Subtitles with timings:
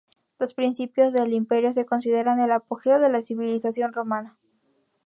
[0.39, 4.35] Los principios del Imperio se consideran el apogeo de la civilización romana.